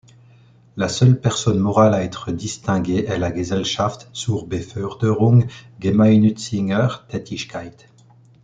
[0.77, 5.45] La seule personne morale à être distinguée est la Gesellschaft zur Beförderung
[5.79, 7.87] gemeinnütziger Tätigkeit.